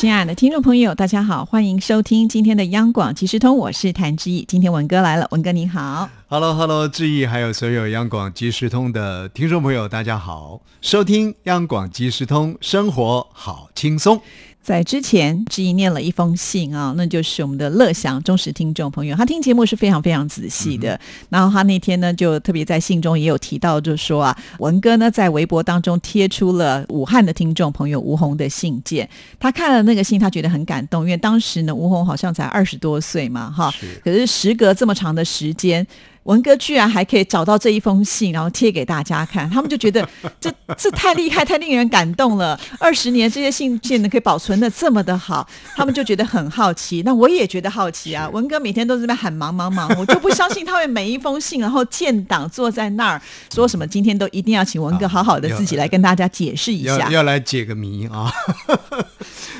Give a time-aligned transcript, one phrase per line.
[0.00, 4.42] 亲爱的听众朋友，大家好，欢迎收听今天的央广即时通，我是谭志毅。
[4.48, 6.08] 今天文哥来了，文哥你好。
[6.28, 14.22] Hello，Hello，志毅，还有所有央广即时通的听众朋友，大家好，收听央广即时通，生活好轻松。
[14.62, 20.94] 在之前，志毅念了一封信啊，那就是我们的乐享忠实听众朋友，他听节目是非常非常仔细的。
[20.94, 21.00] 嗯
[21.30, 33.72] 然后他那天呢，就特别在信中也有提到，就说啊，文哥呢在微博当中贴出了武汉的听众朋友吴红的信件，他看了那个信，他觉得很感动，因为当时呢，吴红好像才二十多岁嘛，哈，
[34.04, 35.86] 可是时隔这么长的时间。
[36.24, 40.06] 文哥居然还可以找到这一封信，然后贴给大家看，他们就觉得
[40.38, 42.58] 这这太厉害，太令人感动了。
[42.78, 47.02] 二十年这些信件呢，可以保存的这么的好，他们就觉得很好奇。
[47.04, 53.20] 那我也觉得好奇啊，文哥每天都在那边喊忙忙忙，我就不相信他会每一封信，然后建档坐在那儿
[53.52, 57.10] 说什么，今天都一定要请文哥好好的自己来跟大家解释一下要。
[57.10, 58.30] 要来解个谜啊！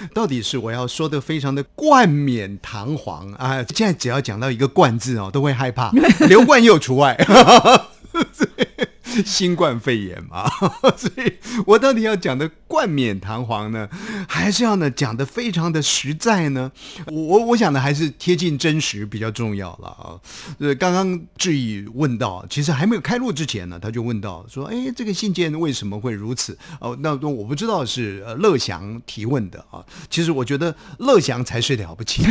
[0.15, 3.65] 到底是我要说的非常的冠冕堂皇啊！
[3.75, 5.91] 现在只要讲到一个“冠”字哦，都会害怕，
[6.29, 7.17] 刘冠佑除外。
[9.27, 10.49] 新冠肺炎嘛，
[10.97, 11.33] 所以
[11.67, 13.89] 我到底要讲的冠冕堂皇呢，
[14.29, 16.71] 还是要呢讲的非常的实在呢？
[17.07, 20.21] 我我想的还是贴近真实比较重要了啊。
[20.59, 26.57] 呃，刚刚志毅问到，其实还没有开录之前呢，他就问到说，哎，这个信件为什么会如此？
[26.81, 29.85] 哦，那我不知道是乐祥提问的啊。
[30.09, 32.23] 其实我觉得乐祥才是了不起。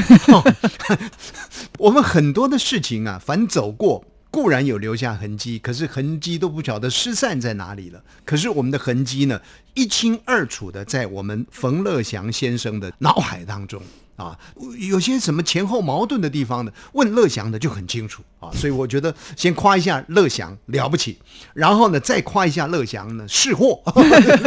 [1.78, 4.06] 我们很多的事情啊，凡走过。
[4.32, 8.04] 固然有留下痕迹，可是痕迹都不晓得失散在哪里了。
[8.24, 9.42] 可是我们的痕迹呢，
[9.74, 13.82] 一清二楚的在我们冯乐祥先生的脑海当中
[14.20, 14.38] 啊，
[14.78, 16.72] 有些什么前后矛盾的地方呢？
[16.94, 18.52] 问乐祥的就很清楚啊。
[18.54, 21.18] 所以我觉得先夸一下乐祥了不起，
[21.54, 23.82] 然后呢再夸一下乐祥呢是货。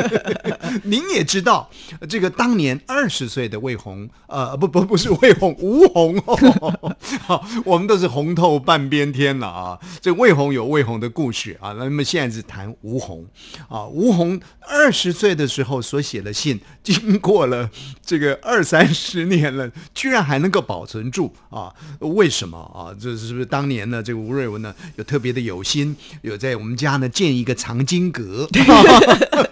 [0.85, 1.71] 您也知道，
[2.09, 9.79] 这个当年二十岁的魏红，呃，不不不是魏红，吴红哦，好， 我们都是红透半边天了啊。
[10.01, 13.27] 这魏红有魏红的故事啊，那么现在是谈吴红
[13.69, 13.87] 啊。
[13.87, 17.71] 吴红二十岁的时候所写的信，经过了
[18.05, 19.62] 这个二三十年了，
[19.95, 21.73] 居然还能够保存住啊？
[22.01, 22.95] 为什么啊？
[22.99, 24.03] 这是不是当年呢？
[24.03, 28.49] 这个吴瑞文呢有特别的有心，有在我们家呢建一个藏经阁。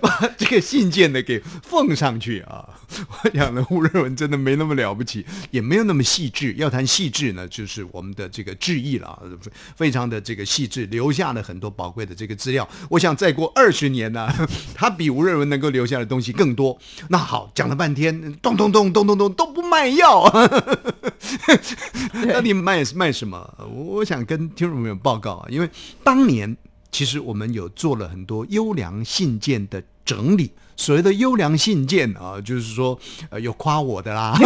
[0.00, 2.68] 把 这个信件呢给奉上去啊！
[3.22, 6.54] 我想呢，吴瑞文真的没那么了不起，也没有那么细致。
[6.54, 9.22] 要谈细致呢，就是我们的这个致意了啊，
[9.76, 12.68] 非常的这个细致，留下了很多宝贵的这个资料。
[12.88, 14.28] 我想再过二十年呢，
[14.74, 16.78] 他比吴瑞文能够留下的东西更多。
[17.08, 20.28] 那好，讲了半天，咚咚咚咚咚咚都不卖药，
[22.32, 23.52] 到底卖卖什么？
[23.72, 25.68] 我想跟听众朋友报告啊，因为
[26.02, 26.56] 当年。
[26.94, 30.48] 其实我们有做了很多优良信件的整理。
[30.76, 32.96] 所谓的优良信件啊，就是说
[33.30, 34.36] 呃有夸我的啦，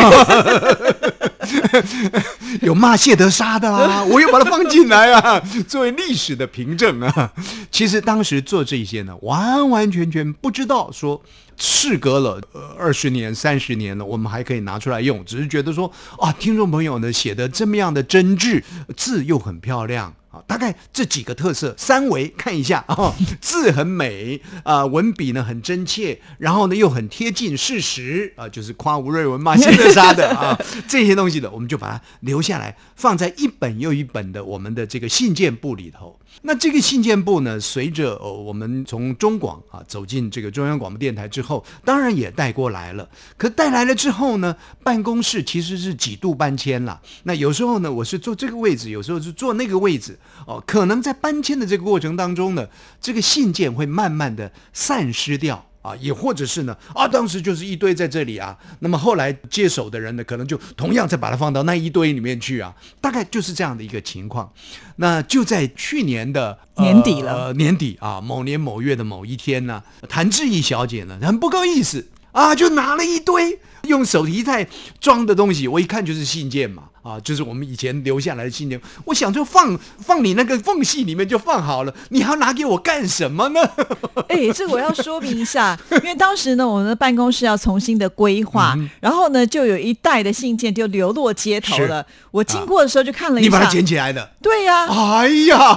[2.62, 5.38] 有骂谢德沙的啦， 我又把它放进来啊，
[5.68, 7.32] 作为历史的凭证啊。
[7.70, 11.22] 其实当时做这些呢，完完全全不知道说。
[11.60, 18.62] 事隔了呃二十年、三十年了，我们还可以拿出来用，只是觉得说啊，听众朋友呢写的这么样的真挚，
[18.96, 36.18] 字又很漂亮啊，大概这几个特色，三维看一下啊， 字很美啊，文笔呢很真切，然后呢又很贴近事实啊，就是夸吴瑞文骂谢德沙的 啊，这些东西的，我们就把它留下来，放在一本又一本的我们的这个信件簿里头。
[36.42, 43.08] 那这个信件簿呢，随着、呃、我们从中广啊走进这个中央广播电台之后，当然也带过来了。
[43.36, 44.54] 可带来了之后呢，
[44.84, 47.00] 办公室其实是几度搬迁了。
[47.24, 50.16] 那有时候呢，我是坐这个位置，有时候是坐那个位置。
[50.46, 52.66] 哦，可能在搬迁的这个过程当中呢，
[53.00, 55.64] 这个信件会慢慢的散失掉。
[55.80, 64.52] 啊，也或者是呢，啊，当时就是一堆在这里啊，那么后来接手的人呢，可能就同样再把它放到那一堆里面去啊，大概就是这样的一个情况。
[64.96, 74.68] 那就在去年的、呃、年底了，呃、年底啊，某年某月的某一天呢，谭志毅小姐呢，很不够意思啊，就拿了一堆用手提袋
[75.00, 76.88] 装的东西，我一看就是信件嘛。
[77.08, 83.60] 啊，就是我们以前留下来的信件，我想就放放你那个缝隙里面就放好了，你还要拿给我干什么呢？
[84.28, 92.04] 哎，这个我要说明一下，因为当时呢，我们的办公室要重新的规划，然后呢，就有一袋的信件就流落街头了。
[92.30, 94.30] 我经过的时候就看了一下，你把它捡起来的？
[94.42, 94.86] 对呀。
[94.88, 95.76] 哎呀，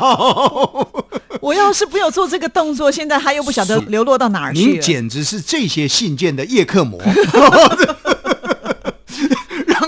[1.40, 7.00] 我要是没有做这个动作，现在他又不晓得流落到哪儿去您简直是这些信件的叶克膜。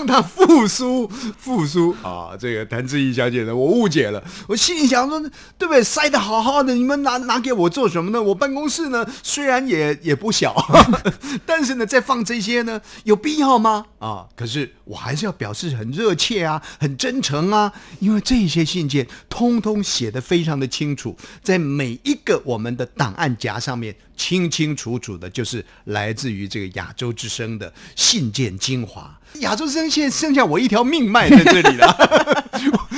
[0.06, 1.08] 他复苏
[1.38, 2.36] 复苏啊！
[2.38, 4.22] 这个谭志毅小姐呢，我误解了。
[4.46, 5.18] 我心里想说，
[5.58, 5.82] 对不对？
[5.82, 8.22] 塞的好好的，你们拿拿给我做什么呢？
[8.22, 10.54] 我办公室呢，虽然也也不小，
[11.46, 13.86] 但是呢，再放这些呢，有必要吗？
[13.98, 14.26] 啊！
[14.36, 29.18] 可是我还是要表示很热切啊，很真诚啊，因为这些信件通通写的非常的清楚，在每一个我们的档案夹上面，清清楚楚的，就是来自于这个亚洲之声的信件精华。
[29.40, 31.96] 亚洲之声现剩下我一条命脉在这里了，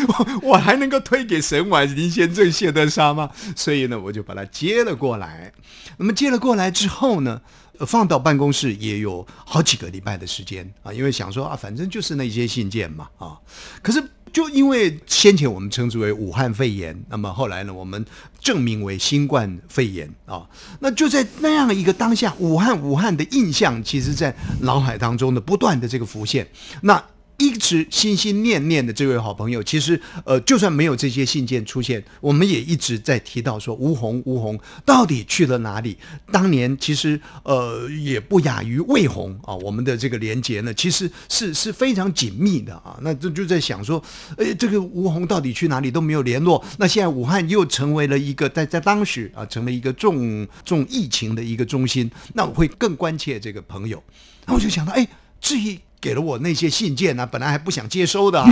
[0.08, 3.30] 我 我还能够推给沈婉林先生、谢德沙吗？
[3.54, 5.52] 所以呢，我就把它接了过来。
[5.98, 7.40] 那么接了过来之后呢，
[7.86, 13.38] 放到办公室也有好几个礼拜的时间啊，因为想说啊，反正就是那些信件嘛啊，
[13.82, 14.02] 可是。
[14.32, 18.04] 就因为先前我们称之为武汉肺炎，那么后来呢，我们
[18.38, 20.46] 证明为新冠肺炎啊。
[20.80, 26.46] 那就在那样一个当下，武汉武汉的印象，其实在脑海当中的不断的这个浮现。
[26.82, 27.02] 那。
[27.38, 35.98] 一直心心念念的这位好朋友，其实呃，就算没有这些信件出现，我们也一直在提到说吴红，吴红到底去了哪里？
[36.32, 39.54] 当年其实呃，也不亚于魏红啊。
[39.56, 42.98] 我们的这个连接呢，其实是是非常紧密的啊。
[43.02, 44.02] 那这就在想说，
[44.38, 46.64] 哎，这个吴红到底去哪里都没有联络。
[46.78, 54.02] 那现在武汉又成为了一个在在当时啊，成了一个重重疫情的一个中心，那我会更关切这个朋友。
[54.46, 55.06] 那我就想到，哎，
[55.38, 55.78] 至于。
[56.06, 58.48] 给了我那些信件呢，本来还不想接收的，啊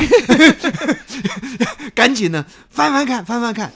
[1.95, 3.73] 赶紧呢翻翻看，翻翻看，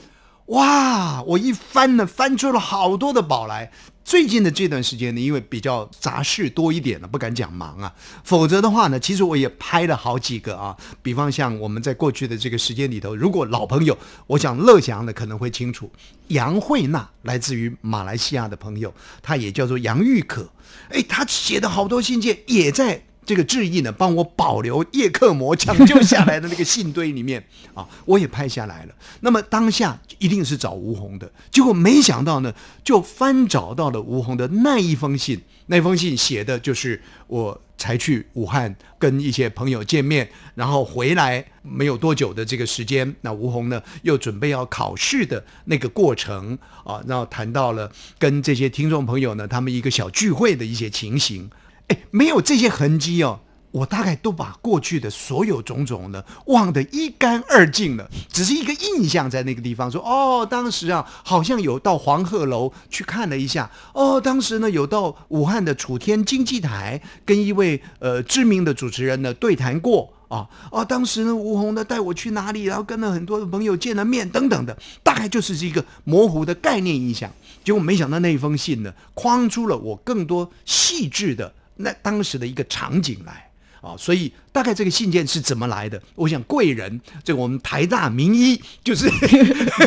[0.47, 1.21] 哇！
[1.21, 3.71] 我一翻呢，翻出了好多的宝来。
[4.03, 7.93] 最近的这段时间呢，因为比较杂事多一点了，不敢讲忙啊。
[8.25, 10.75] 否则的话呢，其实我也拍了好几个啊。
[11.01, 13.97] 比方像我们在过去的这个时间里头，如果老朋友，
[14.27, 15.89] 我想乐祥呢可能会清楚，
[16.27, 20.49] 杨慧娜来自于马来西亚的朋友，她也叫做杨玉可。
[20.89, 23.03] 哎，她写的好多信件也在。
[23.29, 27.45] 这个致意呢，帮我保留叶克膜抢救下来的那个信堆里面
[27.75, 28.95] 啊，我也拍下来了。
[29.19, 32.51] 那么当下一定是找吴红的，结果没想到呢，
[32.83, 35.39] 就翻找到了吴红的那一封信。
[35.67, 51.47] 那封信写的就是我才去武汉跟一些朋友见面，然后回来没有多久的这个时间，那吴红呢又准备要考试的那个过程啊，然后谈到了跟这些听众朋友呢，他们一个小聚会的一些情形。
[51.89, 53.39] 哎，没有这些痕迹哦，
[53.71, 59.91] 我大概都把过去的所有种种呢忘得一干二净了，只是一个印象在那个地方。
[59.91, 63.69] 说哦，当时啊，好像有到黄鹤楼去看了一下。
[63.93, 70.47] 哦，当时呢，有到武汉的楚天经济台跟一位呃知名的主持人呢对谈过啊。
[70.71, 77.31] 哦，当时呢，吴红呢带我去哪里，然后跟了很多的朋友见了面等等的，大概就是一个模糊的概念印象。
[77.63, 81.53] 结果没想到那一封信呢，框出了我更多细致的。
[81.81, 83.49] 那当时的一个场景来
[83.81, 86.01] 啊，所以大概这个信件是怎么来的？
[86.15, 89.09] 我想贵人，这个我们台大名医就是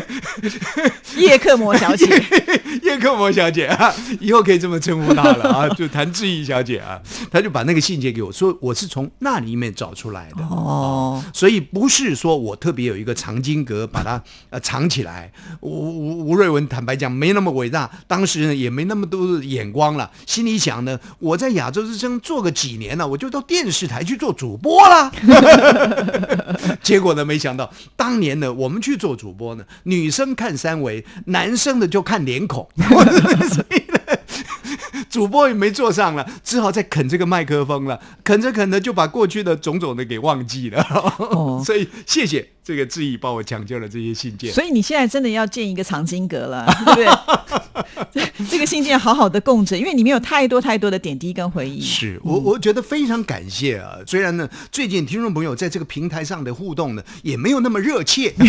[1.19, 2.07] 叶克膜小姐，
[2.83, 7.01] 叶克膜小姐啊，以后可以这么称呼她了啊，就谭志毅小姐啊，
[7.31, 15.33] 她就把那个信件给我说，我是从那里面找出来的哦，所以不是说我特别有一个藏经阁把它呃藏起来。
[15.61, 25.11] 吴吴吴瑞文坦白讲没那么伟大，当时呢也没那么多眼光了，心里想呢，我在亚洲之声做个几年了，我就到电视台去做主播啦。
[26.83, 32.69] 结果呢，没想到当年呢，我们去做主播呢，女生看三维，男生的就看脸孔。
[32.79, 33.99] 所以呢，
[35.09, 38.01] 主播也没做上了，只好再啃这个麦克风了。
[38.25, 40.85] 啃着啃着就把过去的种种的给忘记了。
[41.65, 44.53] 所以谢谢这个志毅帮我抢救了这些信件。
[44.53, 47.11] 所以你现在真的要建一个藏经阁了， 对不
[48.13, 48.33] 对？
[48.51, 51.81] 这个信件好好的供着，因为里面有太多太多的点滴跟回忆。
[51.81, 53.99] 是我我觉得非常感谢啊。
[54.07, 58.35] 虽然呢，最近听众朋友在这个平台上的互动呢，也没有那么热切。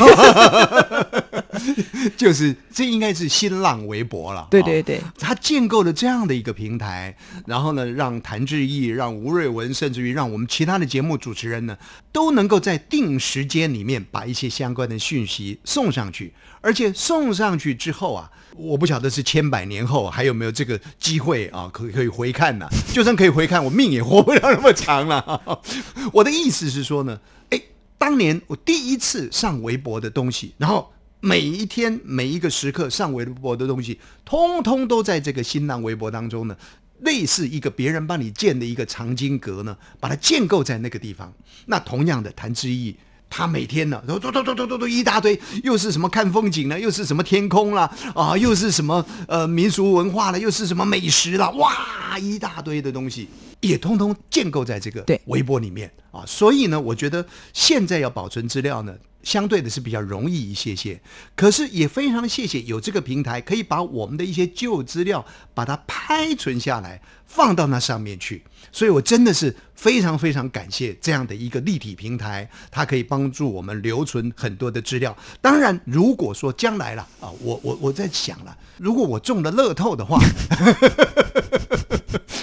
[2.18, 7.16] 就是这应该是新浪微博了，对对对，他建构了这样的一个平台，
[7.46, 11.78] 然后呢，让谭志毅、让吴瑞文，甚至于让我们其他的节目主持人呢，
[12.12, 22.68] 都能够在定时间里面把一些相关的讯息送上去，而且送上去之后啊，我不晓得是千百年后还有没有这个机会啊，可可以回看呢？
[22.94, 25.62] 就算可以回看，我命也活不了那么长了。
[26.14, 27.20] 我的意思是说呢。
[27.50, 27.62] 哎，
[27.98, 36.58] 当年我第一次上微博的东西，然后每一天每一个时刻上微博的东西，通通都在这个新浪微博当中呢。
[37.00, 41.34] 类似一个别人帮你建的一个藏经阁呢，把它建构在那个地方。
[41.66, 42.96] 那同样的，谭志毅
[43.36, 53.28] 他每天呢，都都都都都都一大堆，又是什么看风景呢，又是什么天空啦，啊，又是什么呃民俗文化了，又是什么美食啦，哇，一大堆的东西，
[53.68, 56.24] 也通通建构在这个对微博里面啊。
[56.28, 58.96] 所以呢，我觉得现在要保存资料呢。
[59.24, 61.02] 相对的是比较容易一些些，
[61.34, 68.44] 可是也非常谢谢有这个平台，可以把我们的一些旧资料把它拍存下来，放到那上面去。
[68.74, 75.16] 所以我真的是非常非常感谢这样的一个立体平台，它可以帮助我们留存很多的资料。
[75.40, 80.20] 当然，如果说将来了啊，我我我在想了，如果我中了乐透的话。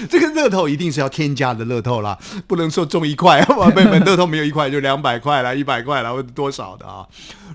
[0.08, 7.06] 这个乐透一定是要添加的乐透啦，不能说中一块，宝贝们乐透没有一块就两百块了，一百块啦或者多少的啊？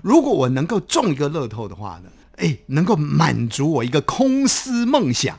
[0.02, 2.10] 如果我能够中一个乐透的话呢？
[2.36, 5.38] 哎，能够满足我一个空思梦想，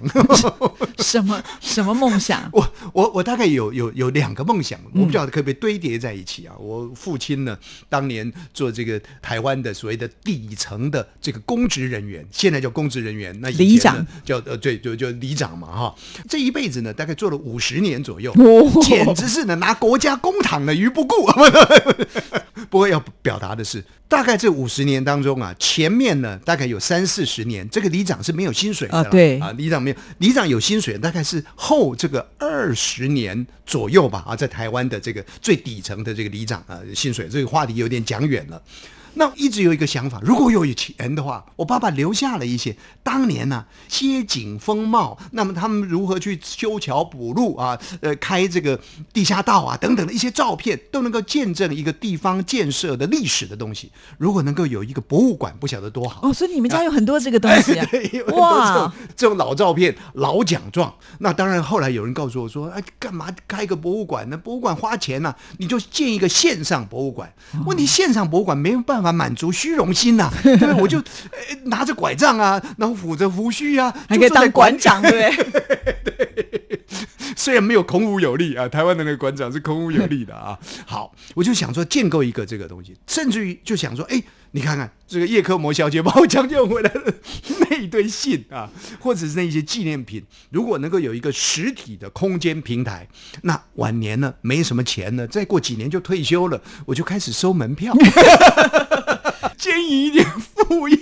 [0.98, 2.50] 什么什么梦想？
[2.54, 6.56] 我我我大概有有有两个梦想，我不晓得可不可以堆叠在一起啊？
[6.58, 15.96] 我父亲呢，当年做这个台湾的所谓的底层的这个公职人员，现在叫公职人员，那里长叫呃对就就里长嘛哈，
[16.28, 21.16] 这一辈子呢大概做了五十年左右，哦简直是呢拿国家公帑呢于不顾。
[22.70, 38.62] 不过要表达的是，大概这五十年当中啊，前面呢大概有三四十年，这个里长是没有薪水的啊对啊，里长没有，里长有薪水，大概是后这个二十年左右吧啊，在台湾的这个最底层的这个里长啊，薪水这个话题有点讲远了。
[39.16, 48.80] 那一直有一个想法，如果有钱的话，我爸爸留下了一些当年呢、街景风貌，那么他们如何去修桥补路啊，呃，开这个
[49.12, 53.92] 地下道啊等等的一些照片，都能够见证一个地方建设的历史的东西。
[54.18, 56.22] 如果能够有一个博物馆，不晓得多好。
[56.24, 57.74] 哦，所以你们家有很多这个东西
[58.34, 58.94] 哇！
[59.16, 60.94] 这种老照片、老奖状。
[61.20, 64.38] 那当然，后来有人告诉我说：“哎，干嘛开个博物馆呢？
[64.38, 67.32] 博物馆花钱呐、你就建一个线上博物馆。
[67.54, 70.74] 哦问题线上博物馆没有办法满足虚荣心呐、对 不对？
[70.82, 71.04] 我就、呃
[71.66, 75.97] 拿着拐杖啊，然后抚着胡须啊，还可以当馆长， 对不对？
[77.48, 80.60] 虽然没有孔武有力啊，台湾的那个馆长是孔武有力的啊。
[80.86, 87.14] 好，我就想说建构一个这个东西，甚至于就想说，哎，你看看这个叶克膜小姐把我抢救回来的
[87.62, 93.08] 那一堆信啊， 或者是那些纪念品，如果能够有一个实体的空间平台，
[93.44, 97.96] 那晚年呢没什么钱呢，再过几年就退休了，我就开始收门票，
[99.58, 100.97] 经营一点副业。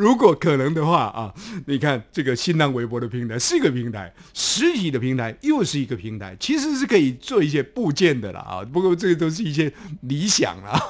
[0.00, 1.32] 如果可能的话啊，
[1.66, 8.64] 你看这个新浪微博的平台是一个平台，实体的平台又是一个平台，其实是可以做一些部件的啦啊。
[8.64, 10.80] 不过这个都是一些理想啦。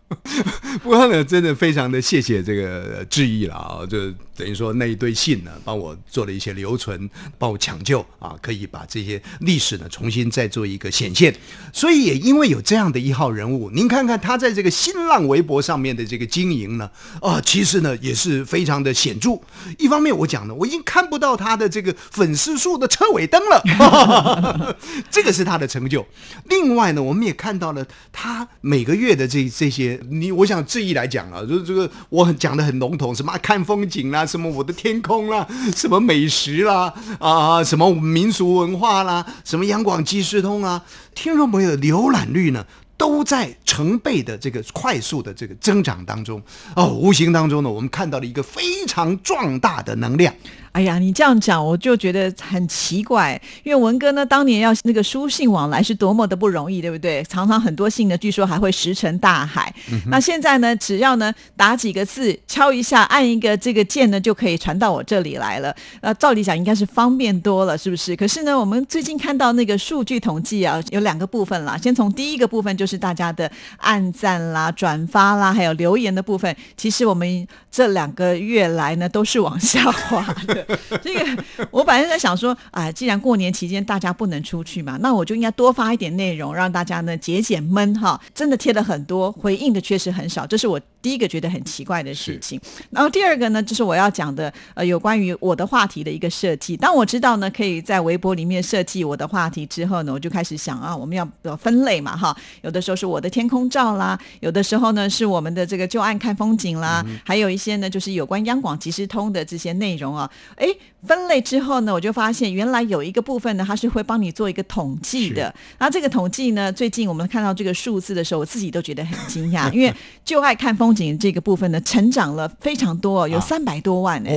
[0.82, 11.34] 不过呢，真的非常的谢谢这个质疑了啊，就等于说那一堆信呢，帮我做了一些留存，帮我抢救啊，可以把这些历史呢重新再做一个显现。
[11.72, 16.88] 所以也因为有这样的一号人物，您看看他在这个新浪微博上面的这个经营呢，
[17.20, 19.40] 啊，其实呢也是非常的显著。
[19.76, 24.76] 一方面我讲呢，我已经看不到他的这个粉丝数的车尾灯了，
[25.10, 26.06] 这个是他的成就。
[26.44, 42.66] 另外呢，我们也看到了他每个月的这这些，你我想质疑来讲啊，就是这个我很讲的很笼统，什么看风景啦，什么我的天空啦，什么美食啦，啊，什么民俗文化啦，什么央广即时通啊，听众朋友浏览率呢？
[42.98, 46.42] 都在成倍的这个快速的这个增长当中
[46.74, 50.34] 哦，无形当中呢，我们看到了一个非常壮大的能量。
[50.72, 57.24] 哎呀，你这样讲我就觉得很奇怪，因为文哥呢当年要那个书信往来是多么的不容易，对不对？
[57.24, 59.74] 常常很多信呢，据说还会石沉大海。
[60.08, 65.74] 那现在呢，只要呢打几个字，敲一下，按一个这个键呢，就可以传到我这里来了。
[66.00, 68.14] 呃，照理讲应该是方便多了，是不是？
[68.14, 71.76] 可是呢，我们最近看到那个数据统计啊，有两个部分啦。
[71.76, 80.66] 先从第一个部分，就是是大家的按赞啦、转发啦，还有留言的部分，其实我们这两个月来呢都是往下滑的。
[81.02, 88.18] 这个我本来在想说，啊，既然过年期间大家不能出去嘛，那我就应该多发一点内容，让大家呢解解闷哈。
[88.34, 92.60] 真的贴了很多，回应的确实很少，这是我第一个觉得很奇怪的事情。
[92.90, 96.76] 然后第二个呢，就是我要讲的呃，有关于我的话题的一个设计。
[96.76, 102.36] 当我知道呢，可以在微博里面设计我的话题之后呢，我就开始想啊，我们要分类嘛哈。
[102.62, 110.28] 有的时候是我的天空照啦，有的时候呢是我们的这个旧案看风景啦，还有一些呢就是有关央广即时通的这些内容啊。
[110.56, 110.66] 哎，
[111.06, 115.54] 分类之后呢，我就发现原来有一个部分呢，它是会帮你做一个统计的。
[115.78, 124.36] 那这个统计呢，最近我们看到这个数字的时候，我自己都觉得很惊讶，因为就爱看风景这个部分呢，成长了非常多，有三百多万哎。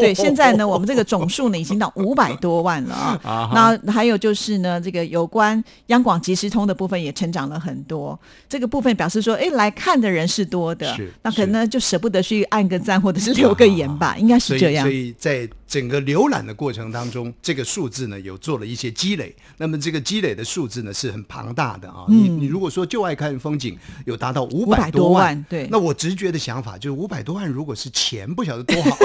[0.00, 3.50] 对，现在呢，我们这个总数呢，已经到五百多万了啊。
[3.84, 8.18] 那还有就是呢，这个有关央广即时通的部分也成长了很多。
[8.48, 14.84] 这个部分表示说，哎，来看的人是多的，那可能就舍不得去按个赞或者是留个言吧，应该是这样。
[14.84, 19.36] 所以在整个浏览的过程当中，这个数字呢有做了一些积累。
[19.58, 22.06] 那么这个积累的数字呢是很庞大的啊。
[22.08, 28.96] 你你如果说就爱看风景，有达到五百多万，对，那我直觉的想法就是五百多万，如果是钱，不晓得多好。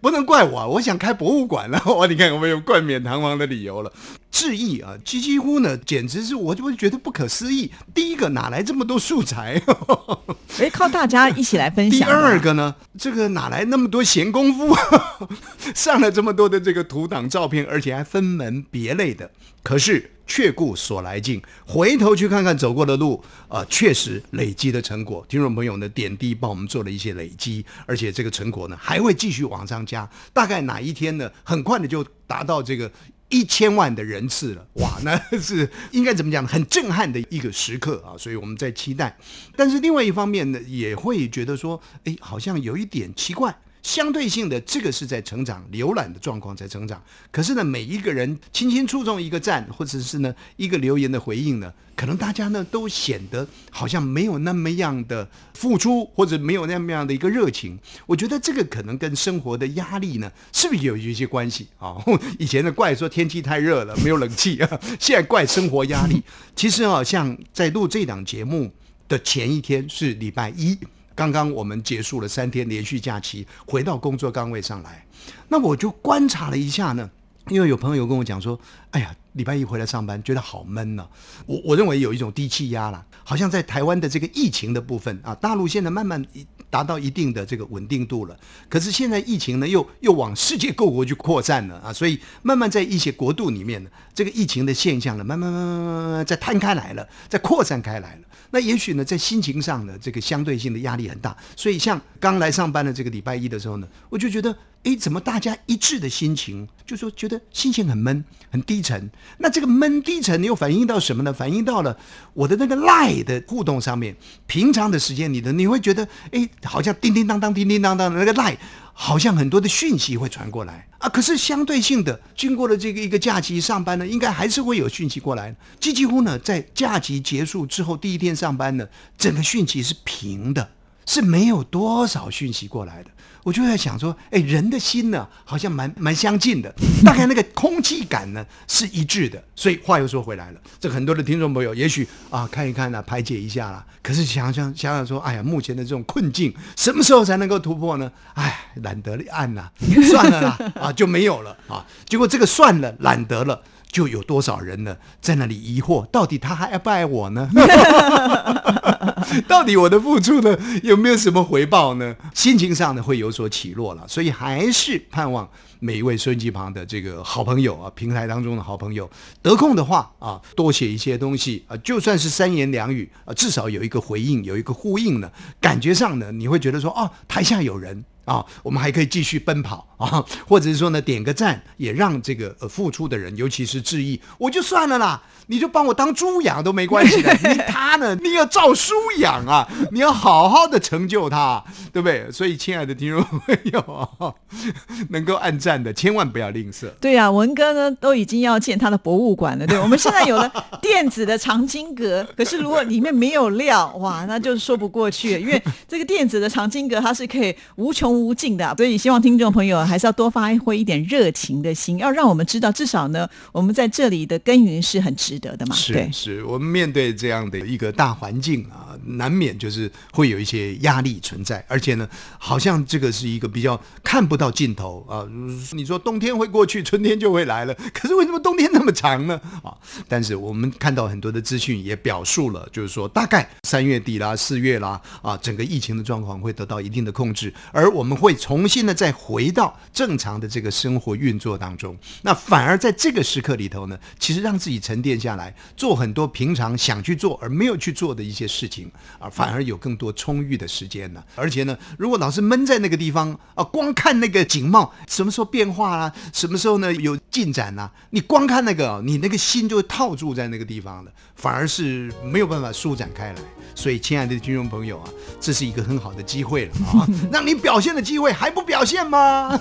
[0.00, 1.82] 不能怪我，我想开博物馆了。
[1.86, 3.92] 哇，你看我们有冠冕堂皇的理由了。
[4.30, 7.72] 致意啊，几几乎呢，简直是我就会觉得不可思议。
[7.92, 9.60] 第一个哪来这么多素材？
[10.60, 11.98] 哎，靠大家一起来分享。
[11.98, 14.76] 第二个呢，这个哪来那么多闲工夫
[15.74, 19.30] 上了这么多的这个图档照片，而且还分门别类的。
[19.64, 25.26] 可是却顾所来径，回头去看看走过的路啊，确实累积的成果。
[25.28, 30.08] 听众朋友呢，点滴帮我们做了一些累积，而且这个成果呢还会继续往上加。
[30.32, 32.88] 大概哪一天呢，很快的就达到这个。
[33.30, 36.48] 一千万的人次了，哇，那是应该怎么讲呢？
[36.48, 38.16] 很震撼的一个时刻啊！
[38.16, 39.14] 所以我们在期待，
[39.54, 43.54] 但是另外一方面呢，也会觉得说，哎，好像有一点奇怪。
[43.82, 47.02] 相对性的，这个是在成长，浏览的状况在成长。
[47.30, 57.78] 可是呢，每一个人轻轻触中一个赞，或者是呢一个留言的回应呢，可能大家呢都显得好像没有那么样的付出，或者没有那么样的一个热情。
[58.06, 61.96] 我觉得这个可能跟生活的压力呢，是不是有一些关系啊？
[62.38, 66.22] 以前的怪说天气太热了，没有冷气啊，现在怪生活压力。
[66.54, 68.72] 其实啊，像在录这档节目
[69.08, 70.76] 的前一天是礼拜一。
[71.18, 75.04] 刚刚我们结束了三天连续假期，回到工作岗位上来，
[75.48, 77.10] 那我就观察了一下呢，
[77.48, 78.56] 因为有朋友跟我讲说，
[78.92, 81.08] 哎呀，礼拜一回来上班觉得好闷呢。
[81.46, 86.22] 我我认为有一种低气压了，好像在台湾的这个疫情的部分啊，大陆现在慢慢
[86.68, 88.36] 达到一定的这个稳定度了，
[88.68, 98.22] 可是现在疫情呢又又往世界各国去扩散了啊，所以慢慢在一些国度里面呢，这个疫情的现象呢，慢慢慢慢慢慢在摊开来了，在扩散开来了。
[98.50, 101.36] 那也许呢，在心情上呢，这个相对性的压力很大。
[101.54, 109.10] 所以像刚来上班的这个礼拜一的时候呢，我就觉得，哎，怎么大家一致的心情，就说觉得心情很闷、很低沉。
[109.38, 111.32] 那这个闷低沉又反映到什么呢？
[111.32, 111.96] 反映到了
[112.32, 114.16] 我的那个赖的互动上面。
[114.46, 118.56] 平常的时间里的，你会觉得，哎，好像叮叮当当、叮叮当当的那个赖。
[119.00, 125.54] 好像很多的讯息会传过来啊，可是相对性的，经过了这个一个假期上班呢，应该还是会有讯息过来。
[125.78, 128.84] 几几乎呢，在假期结束之后第一天上班呢，
[129.16, 130.68] 整个讯息是平的，
[131.08, 133.10] 是没有多少讯息过来的。
[133.44, 136.70] 我就在想说，哎，人的心呢，好像蛮蛮相近的，
[137.02, 139.42] 大概那个空气感呢是一致的。
[139.56, 143.82] 所以话又说回来了，这很多的听众朋友也许啊看一看呢，排解一下啦。
[144.02, 148.12] 可是想想想想说，哎呀，目前的这种困境，什么时候才能够突破呢？
[148.34, 149.70] 哎，懒得按呐，
[150.10, 151.86] 算了啦，啊，就没有了啊。
[152.06, 153.62] 结果这个算了，懒得了。
[153.88, 157.48] 就有多少人呢，在那里疑惑，到底他还爱不爱我呢？
[159.46, 162.14] 到底我的付出呢，有没有什么回报呢？
[162.34, 164.06] 心情上呢，会有所起落了。
[164.06, 165.48] 所以还是盼望
[165.80, 169.10] 每一位收音机旁的这个好朋友啊，平台当中的好朋友，
[169.42, 178.04] 得空的话啊，多写一些东西啊，就算是三言两语啊，至少有一个回应，有一个呼应呢，感觉上呢，你会觉得说，哦，台下有人。
[178.28, 187.32] 啊，我们还可以继续奔跑啊，或者是说呢，点个赞，也让这个呃付出的人，尤其是致意，我就算了啦，你就帮我当猪养都没关系的。
[187.42, 192.30] 你他呢，你要照书养啊，你要好好的成就他，对不对？
[192.30, 194.34] 所以，亲爱的听众朋友，
[195.08, 196.90] 能够按赞的，千万不要吝啬。
[197.00, 208.17] 对呀，文哥呢都已经要建他的博物馆了，对，我们现在有了电子的藏经阁，可是如果里面没有料，哇，那就说不过去，因为这个电子的藏经阁它是可以无穷。
[208.18, 215.74] 无尽的，所以希望听众朋友还是要多发挥一点热情的心，要让我们知道，至少呢，我们在这里的耕耘是很值得的嘛。
[215.74, 225.26] 是是，我们面对这样的一个大环境啊，难免就是会有一些压力存在，而且呢，好像这个是一个比较看不到尽头啊。
[225.72, 229.40] 你说冬天会过去， 春天就会来了，可是为什么冬天那么长呢？
[229.62, 229.76] 啊，
[230.08, 241.96] 但是我们看到很多的资讯也表述了，就是说大概三月底啦、四月啦啊，整个疫情的状况会得到一定的控制，而我们会重新的再回到正常的这个生活运作当中。
[242.22, 251.22] 那反而在这个时刻里头呢，其实让自己沉淀下来，做很多平常想去做而没有去做的一些事情啊，反而有更多充裕的时间呢。
[251.34, 263.40] 而且呢，如果老是闷在那个地方啊，光看那个景貌，什么时候变化啦，什么时候呢有进展啦，你光看那个，你那个心就会套住在那个地方了，反而是没有办法舒展开来。
[263.74, 265.08] 所以，亲爱的听众朋友啊，
[265.40, 269.60] 这是一个很好的机会了啊， 让你表现的机会还不表现吗？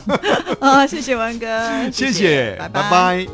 [0.60, 3.26] 啊， 谢谢文哥，谢谢，拜拜。